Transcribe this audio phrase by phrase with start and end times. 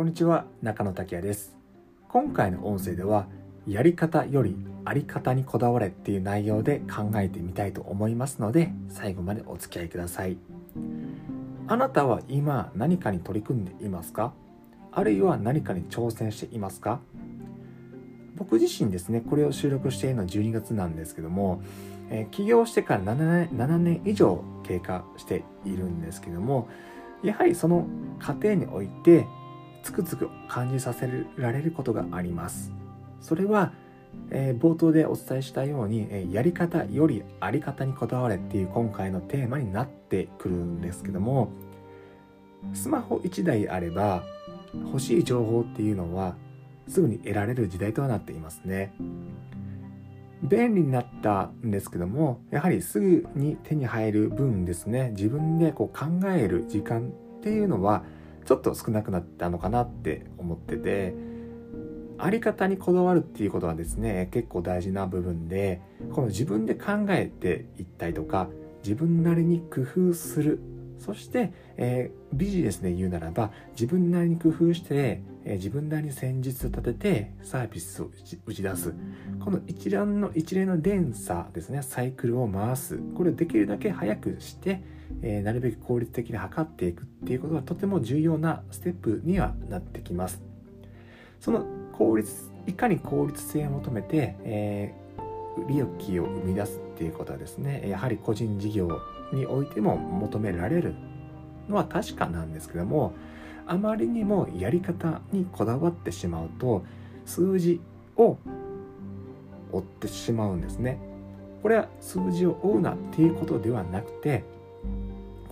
[0.00, 1.54] こんにちは中野拓也です。
[2.08, 3.26] 今回の音声では
[3.66, 4.56] やり方より
[4.86, 10.38] あり方にこだわれっていう内容で考えてみたいと思いますので最後までお付き合いください。
[11.68, 14.32] あなたは今何かに取り組んでいますか？
[14.90, 17.00] あるいは何かに挑戦していますか？
[18.36, 21.60] 僕自身ですねこれを収録しているのは12月なんですけども、
[22.08, 26.70] え、起業してから7年 ,7 年以上経過しているんですけども
[27.22, 27.86] やはりその
[28.18, 29.26] 過程において
[29.82, 32.72] つくづく感じさせられることがあります。
[33.20, 33.72] それは、
[34.30, 41.52] えー、冒頭でお伝えしたように、えー、やり方よりあり方にこだわれっていう今回のテーマになってくるんですけども
[42.72, 44.24] スマホ1台あれば
[44.74, 46.36] 欲しい情報っていうのは
[46.88, 48.92] すぐに得られる時代となっていますね。
[50.42, 55.10] 便利になったんですけどもやはりすぐに手に入る分ですね。
[55.14, 58.04] 自分でこう考える時間っていうのは
[58.44, 61.14] ちょっと少なくなったのかなって思ってて
[62.18, 65.80] あり方にこだわるっていうことはですね結構大事な部分で
[66.12, 68.48] この自分で考えていったりとか
[68.82, 70.60] 自分なりに工夫する。
[70.98, 78.10] そして、えー、ビジネスで言うならば自分なりに工夫して、えー、自分なりに戦術を立ててサービスを
[78.44, 78.94] 打ち出す。
[79.42, 82.98] この一連の一連の連鎖ですねサイクルを回す。
[83.16, 84.82] これをできるだけ早くして、
[85.22, 90.40] えー、なるべく効率的に測っていくっていうことがとても重要なステップにはなってきます
[91.40, 94.94] その効率いかに効率性を求めて、え
[95.68, 99.00] 利益を生み出すっていうことはですねやはり個人事業
[99.32, 100.94] においても求められる
[101.68, 103.14] のは確かなんですけども
[103.66, 106.84] あまりにもやり方にこだわってしまうと
[107.24, 107.80] 数字
[108.16, 108.38] を
[109.72, 110.98] 追ってしまうんですね。
[111.62, 114.44] これは数字を追うなっていうことではなくて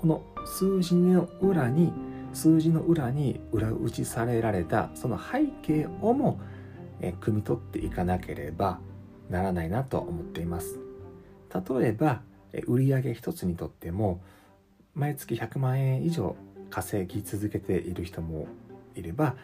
[0.00, 1.92] この数字の裏に
[2.32, 6.40] 数字の裏に裏打ちされられたその背景をも
[7.00, 8.78] 汲み取っていかなければ
[9.28, 10.78] ならないなと思っています。
[11.52, 12.22] 例えば
[12.66, 14.22] 売上一つにとっても
[14.94, 16.36] 毎月100万円以上
[16.70, 18.46] 稼ぎ続けている人も
[18.94, 19.34] いれば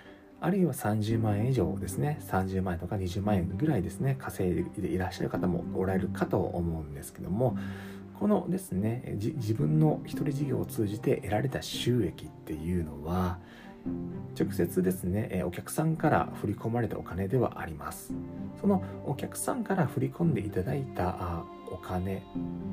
[0.41, 7.57] あるいは30万円以上ですね30万円とか20万円ぐらいですね稼いでいらっしゃる方もおられるかと思うんですけども
[8.19, 13.39] このですね自分の一人事業を通じて得られた収益っていうのは
[14.39, 18.13] 直接ですねお客さんから振り込まれたお金ではあります。
[18.61, 22.23] そのお客さんから振り込んでいただいたお金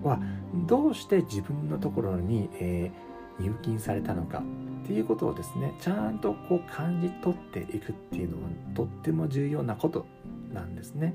[0.04, 0.20] は
[0.68, 4.42] どうして自分のところに、えー、入金されたのか
[4.84, 10.06] っていうことをですねちゃんとこう感じ取っていくっていうのはとっても重要なこと
[10.54, 11.14] なんですね。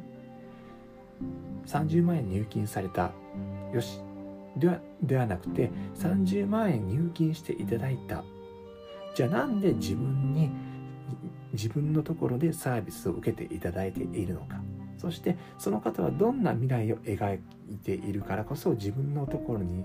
[1.66, 3.12] 30万円入金された。
[3.72, 4.05] よし。
[4.56, 8.24] ではではなくて30万円入金していただいた。
[9.14, 10.50] じゃあなんで自分に
[11.52, 14.60] 自分のところでサービスを受けていただいているのか。
[14.98, 19.84] そしてその方はどんな未来を描いているからこそ自分のところに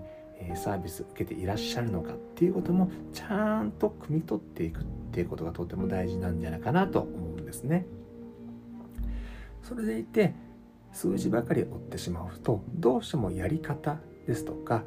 [0.55, 2.13] サービスを受けていらっしゃるのか。
[2.13, 7.85] っていうこともちゃんと汲み取っていくっていうことがとても大事なんじゃないかなと思うんですね。
[9.61, 10.33] それでいて
[10.91, 13.99] 数字ばかり追ってしまうとどうしてもやり方
[14.31, 14.83] ですとか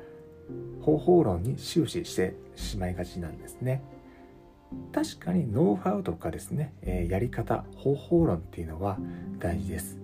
[0.80, 3.82] 方法論に終始してしまいがちなんですね。
[4.92, 8.98] 確かにノウハウとかですね、えやり方方法論っていうのは
[9.38, 9.98] 大事です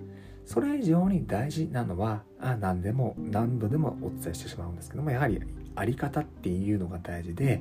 [0.44, 5.40] それ以上に大事なのはあ何でも何度でもお伝えしてしまうんですけどもやはり
[5.74, 7.60] あり方っていうのが大事で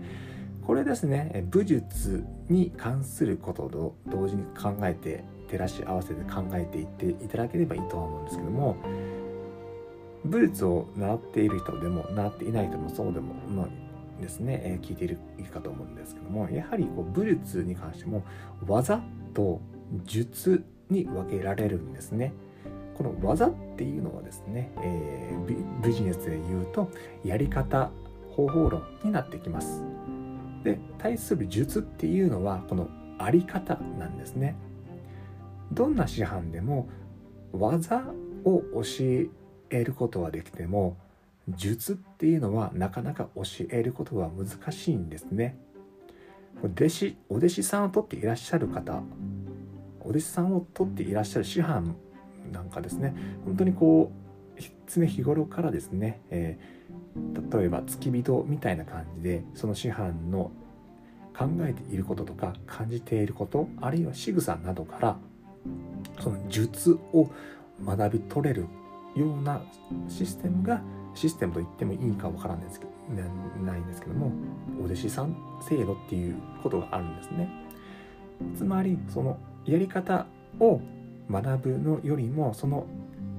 [0.68, 8.78] これですね武術に関することと同時に考えて照らし合わせて考えていっていただければいいとは思うんですけども
[10.26, 15.18] 武術を習っている人でも習っていない人もそうでも、まあ、ですね、え聞いている
[15.52, 18.24] かと思うんですけどもやはりこう武術に関しても
[18.68, 19.02] 技
[19.34, 19.62] と
[20.04, 22.34] 術に分けられるんですね。
[22.96, 26.92] この技っていうのはですね、えー、ビジネスで言うと
[27.24, 27.92] やり方
[28.36, 29.84] 方法論になってきます。
[30.64, 34.56] で対する術っていうのはこのあり方なんですね。
[35.72, 36.90] どんな師範でも
[37.54, 38.04] 技
[38.44, 39.28] を教え
[39.70, 40.98] 得ることはできても
[41.48, 45.58] 術っていうのはなかなか教えることは難しいんですね。
[46.64, 49.02] 弟子お弟子さんを取っていらっしゃる方
[50.02, 51.96] お弟子さんを取っていらっしゃる師範
[52.52, 54.12] なんかですね本当にこ
[54.58, 60.52] う常日頃からですね、えー、例えば付き人みたいな感じでその師範の
[61.38, 65.18] 考えていることとか感じていることあるいは仕草などから
[66.20, 67.30] その術を
[67.86, 68.66] 学び取れる
[69.16, 69.62] ような
[70.08, 70.82] システムが
[71.14, 72.92] システムと言ってもいいかわからないですけど
[73.64, 74.32] ないんですけども
[74.80, 75.36] お弟子さん
[75.68, 77.50] 制度っていうことがあるんですね。
[78.56, 80.28] つまりそのやり方
[80.60, 80.80] を
[81.30, 82.86] 学ぶのよりもその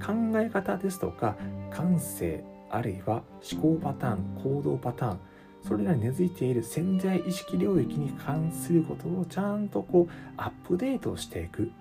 [0.05, 1.35] 考え方ですとか
[1.71, 5.19] 感性あるいは思考パターン行動パターン
[5.67, 11.71] それらに根付いている潜在意識領域に関することをちゃんとこうアップデートしていく。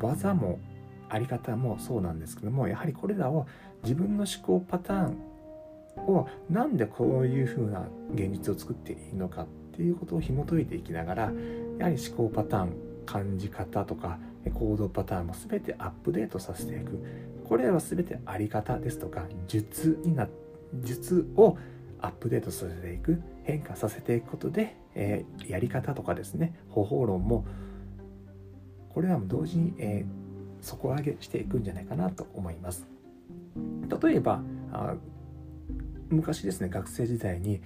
[0.00, 0.60] 技も
[1.08, 3.46] あり方もそうなんですけどもやはりこれらを
[3.82, 5.16] 自分の思考パターン
[6.06, 11.22] をなんでこういうふうな現実を作っていいのかっていうことを紐解いていきながら
[11.78, 12.72] やはり思考パターン
[13.06, 14.18] 感じ方とか
[14.54, 16.98] 行動パターンも全てアップデートさせていく。
[17.48, 20.28] これらは全てあり方ですとか術にな
[20.82, 21.56] 術を
[22.00, 23.20] アップデートさせていく。
[23.48, 27.46] 変化させていくことで、えー、やり方とかですね方法論も
[28.90, 30.17] これらも同時に、えー、
[30.62, 32.86] 底上げしていくんじゃないかなと思います。
[34.02, 34.42] 例えば
[36.08, 37.60] 昔ですね学生時代に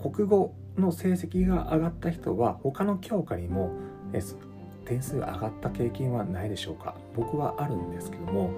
[0.00, 3.70] 国語の成績が上がった人は他の教科にも、
[4.84, 6.94] 点数が上がった経験はないでしょうか。
[7.14, 8.50] 僕はあるんですけども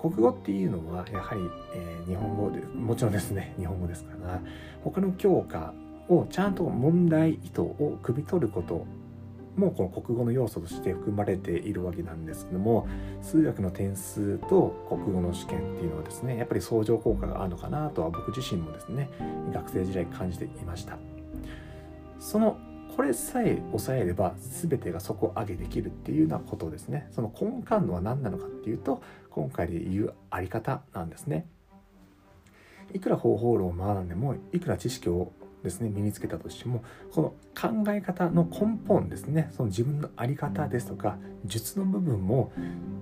[0.00, 1.40] 国語っていうのはやはり、
[1.74, 4.40] えー、日本語でもちろんですね 日本語ですから
[4.82, 5.72] 他の教科
[6.08, 8.86] をちゃんと問題意図を汲み取ること
[9.56, 12.88] もこの国語の要素として含まれているわけなんですけども
[13.22, 19.08] 数学の点数と国語の試験っていうのはですねやっぱり相乗効果があるのかなとは僕自身もですね
[19.52, 20.98] 学生時代感じていました。
[22.18, 22.56] その
[22.96, 27.08] これさえ抑えれば全てが底上げできるっていうようなことですね。
[27.10, 31.46] その根幹のは何なのかっていうと今回で言うあり方なんですね。
[32.92, 35.32] いくら方法論を学んでもいくら知識を
[35.64, 37.28] ですね身につけたとしてもこの
[37.60, 41.16] 考え方の根本ですねその自分の在り方ですとか
[41.46, 42.52] 術の部分も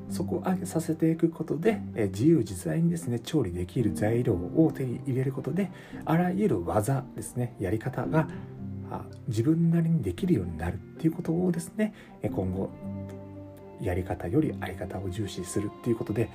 [0.09, 1.81] 底上げさせていくことで
[2.13, 5.71] 自由自在にですね調理できる材料を手に入れることで
[6.05, 8.29] あらゆる技ですねやり方が
[9.27, 11.93] 自分なりにできるようになるっていうことをですね
[12.23, 12.71] 今後
[13.81, 16.31] やり方よりあり方を重視するっていうことで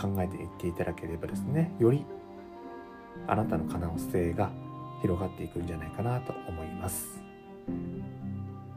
[0.00, 2.04] 考えていっていただければですねより
[3.26, 4.50] あなたの可能性が
[5.02, 7.20] 広がっていくんじゃないかなと思います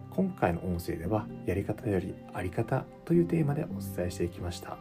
[0.10, 4.77] 今回の音声ではやり方よりあり方というテーマでお伝えしていきました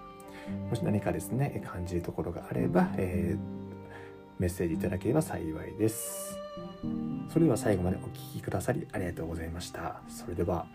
[0.71, 3.39] もし何かですね感じるところがあれば、えー、
[4.39, 6.39] メッセージいただければ幸いです
[7.29, 10.01] それでは最後までお聴きくださりありがとうございました。
[10.09, 10.67] それでは。